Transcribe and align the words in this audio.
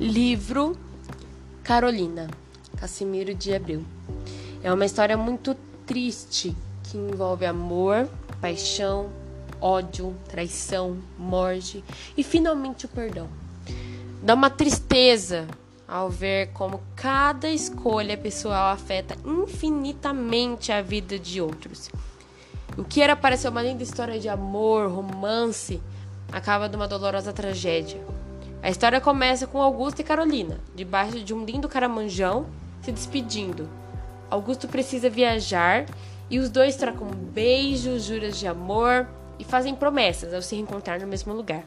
Livro 0.00 0.78
Carolina, 1.62 2.26
Cassimiro 2.78 3.34
de 3.34 3.54
Abreu. 3.54 3.84
É 4.62 4.72
uma 4.72 4.86
história 4.86 5.14
muito 5.14 5.54
triste 5.84 6.56
que 6.84 6.96
envolve 6.96 7.44
amor, 7.44 8.08
paixão, 8.40 9.10
ódio, 9.60 10.16
traição, 10.26 10.96
morte 11.18 11.84
e 12.16 12.24
finalmente 12.24 12.86
o 12.86 12.88
perdão. 12.88 13.28
Dá 14.22 14.32
uma 14.32 14.48
tristeza 14.48 15.46
ao 15.86 16.08
ver 16.08 16.46
como 16.54 16.80
cada 16.96 17.50
escolha 17.50 18.16
pessoal 18.16 18.72
afeta 18.72 19.14
infinitamente 19.22 20.72
a 20.72 20.80
vida 20.80 21.18
de 21.18 21.42
outros. 21.42 21.90
O 22.74 22.84
que 22.84 23.02
era 23.02 23.14
parecer 23.14 23.50
uma 23.50 23.62
linda 23.62 23.82
história 23.82 24.18
de 24.18 24.30
amor, 24.30 24.90
romance, 24.90 25.78
acaba 26.32 26.70
numa 26.70 26.88
dolorosa 26.88 27.34
tragédia. 27.34 28.00
A 28.62 28.68
história 28.68 29.00
começa 29.00 29.46
com 29.46 29.60
Augusto 29.60 30.00
e 30.00 30.04
Carolina, 30.04 30.60
debaixo 30.74 31.24
de 31.24 31.32
um 31.32 31.44
lindo 31.44 31.68
caramanjão, 31.68 32.46
se 32.82 32.92
despedindo. 32.92 33.70
Augusto 34.28 34.68
precisa 34.68 35.08
viajar 35.08 35.86
e 36.28 36.38
os 36.38 36.50
dois 36.50 36.76
trocam 36.76 37.08
beijos, 37.08 38.04
juras 38.04 38.38
de 38.38 38.46
amor 38.46 39.08
e 39.38 39.44
fazem 39.44 39.74
promessas 39.74 40.34
ao 40.34 40.42
se 40.42 40.54
reencontrar 40.56 41.00
no 41.00 41.06
mesmo 41.06 41.32
lugar. 41.32 41.64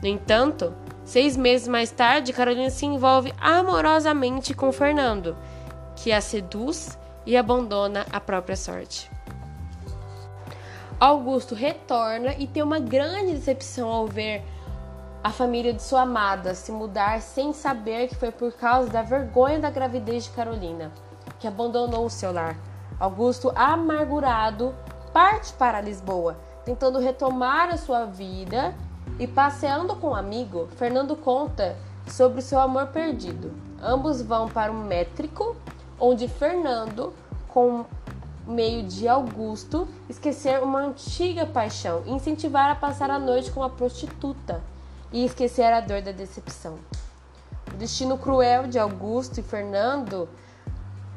No 0.00 0.08
entanto, 0.08 0.72
seis 1.04 1.36
meses 1.36 1.66
mais 1.66 1.90
tarde, 1.90 2.32
Carolina 2.32 2.70
se 2.70 2.86
envolve 2.86 3.34
amorosamente 3.40 4.54
com 4.54 4.70
Fernando, 4.70 5.36
que 5.96 6.12
a 6.12 6.20
seduz 6.20 6.96
e 7.26 7.36
abandona 7.36 8.06
a 8.12 8.20
própria 8.20 8.56
sorte. 8.56 9.10
Augusto 11.00 11.54
retorna 11.54 12.34
e 12.38 12.46
tem 12.46 12.62
uma 12.62 12.78
grande 12.78 13.32
decepção 13.32 13.88
ao 13.88 14.06
ver 14.06 14.42
a 15.22 15.30
família 15.30 15.72
de 15.72 15.82
sua 15.82 16.02
amada 16.02 16.54
se 16.54 16.70
mudar 16.70 17.20
sem 17.20 17.52
saber 17.52 18.08
que 18.08 18.14
foi 18.14 18.30
por 18.30 18.52
causa 18.52 18.88
da 18.88 19.02
vergonha 19.02 19.58
da 19.58 19.70
gravidez 19.70 20.24
de 20.24 20.30
Carolina, 20.30 20.92
que 21.40 21.48
abandonou 21.48 22.06
o 22.06 22.10
seu 22.10 22.32
lar. 22.32 22.56
Augusto, 23.00 23.52
amargurado, 23.54 24.74
parte 25.12 25.52
para 25.54 25.80
Lisboa, 25.80 26.36
tentando 26.64 27.00
retomar 27.00 27.68
a 27.68 27.76
sua 27.76 28.04
vida 28.04 28.74
e 29.18 29.26
passeando 29.26 29.96
com 29.96 30.10
um 30.10 30.14
amigo, 30.14 30.68
Fernando 30.76 31.16
conta 31.16 31.76
sobre 32.06 32.38
o 32.38 32.42
seu 32.42 32.60
amor 32.60 32.88
perdido. 32.88 33.52
Ambos 33.82 34.22
vão 34.22 34.48
para 34.48 34.70
um 34.70 34.84
métrico, 34.84 35.56
onde 35.98 36.28
Fernando, 36.28 37.12
com 37.48 37.84
meio 38.46 38.84
de 38.84 39.08
Augusto, 39.08 39.88
esquecer 40.08 40.62
uma 40.62 40.80
antiga 40.80 41.44
paixão 41.44 42.02
e 42.06 42.12
incentivar 42.12 42.70
a 42.70 42.74
passar 42.74 43.10
a 43.10 43.18
noite 43.18 43.50
com 43.50 43.60
uma 43.60 43.70
prostituta 43.70 44.62
e 45.12 45.24
esquecer 45.24 45.72
a 45.72 45.80
dor 45.80 46.02
da 46.02 46.12
decepção. 46.12 46.78
O 47.72 47.76
destino 47.76 48.18
cruel 48.18 48.66
de 48.66 48.78
Augusto 48.78 49.40
e 49.40 49.42
Fernando 49.42 50.28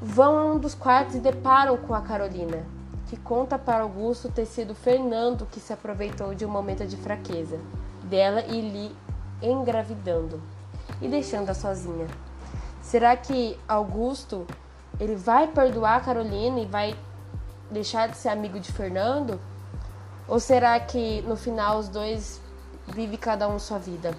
vão 0.00 0.38
a 0.38 0.44
um 0.44 0.58
dos 0.58 0.74
quartos 0.74 1.16
e 1.16 1.20
deparam 1.20 1.76
com 1.76 1.94
a 1.94 2.00
Carolina, 2.00 2.64
que 3.08 3.16
conta 3.16 3.58
para 3.58 3.82
Augusto 3.82 4.30
ter 4.30 4.46
sido 4.46 4.74
Fernando 4.74 5.46
que 5.46 5.60
se 5.60 5.72
aproveitou 5.72 6.34
de 6.34 6.44
um 6.44 6.48
momento 6.48 6.86
de 6.86 6.96
fraqueza 6.96 7.58
dela 8.04 8.42
e 8.42 8.60
lhe 8.60 8.96
engravidando 9.42 10.40
e 11.00 11.08
deixando-a 11.08 11.54
sozinha. 11.54 12.06
Será 12.82 13.16
que 13.16 13.58
Augusto 13.68 14.46
ele 14.98 15.14
vai 15.14 15.46
perdoar 15.46 15.96
a 15.96 16.00
Carolina 16.00 16.60
e 16.60 16.66
vai 16.66 16.94
deixar 17.70 18.08
de 18.08 18.16
ser 18.16 18.30
amigo 18.30 18.58
de 18.58 18.72
Fernando? 18.72 19.40
Ou 20.26 20.40
será 20.40 20.78
que 20.78 21.22
no 21.22 21.36
final 21.36 21.78
os 21.78 21.88
dois 21.88 22.40
vive 22.94 23.16
cada 23.16 23.48
um 23.48 23.58
sua 23.58 23.78
vida. 23.78 24.16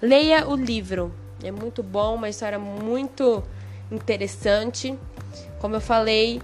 Leia 0.00 0.48
o 0.48 0.54
livro, 0.54 1.12
é 1.42 1.50
muito 1.50 1.82
bom, 1.82 2.14
uma 2.14 2.28
história 2.28 2.58
muito 2.58 3.42
interessante. 3.90 4.96
Como 5.60 5.74
eu 5.74 5.80
falei, 5.80 6.40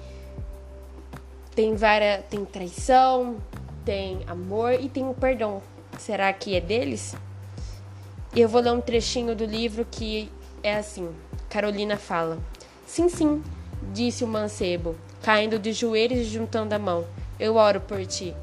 tem 1.54 1.74
várias, 1.74 2.24
tem 2.26 2.44
traição, 2.44 3.36
tem 3.84 4.20
amor 4.26 4.72
e 4.72 4.88
tem 4.88 5.08
o 5.08 5.14
perdão. 5.14 5.62
Será 5.98 6.32
que 6.32 6.56
é 6.56 6.60
deles? 6.60 7.14
Eu 8.34 8.48
vou 8.48 8.60
ler 8.60 8.72
um 8.72 8.80
trechinho 8.80 9.36
do 9.36 9.44
livro 9.44 9.86
que 9.88 10.28
é 10.62 10.74
assim. 10.74 11.08
Carolina 11.48 11.96
fala: 11.96 12.38
Sim, 12.84 13.08
sim, 13.08 13.42
disse 13.92 14.24
o 14.24 14.26
mancebo, 14.26 14.96
caindo 15.22 15.58
de 15.58 15.72
joelhos 15.72 16.18
e 16.18 16.24
juntando 16.24 16.74
a 16.74 16.78
mão. 16.78 17.04
Eu 17.38 17.56
oro 17.56 17.80
por 17.80 18.04
ti. 18.04 18.34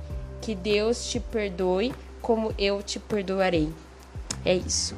Que 0.42 0.56
Deus 0.56 1.06
te 1.06 1.20
perdoe 1.20 1.94
como 2.22 2.54
eu 2.58 2.82
te 2.82 3.00
perdoarei. 3.00 3.72
É 4.46 4.56
isso. 4.56 4.96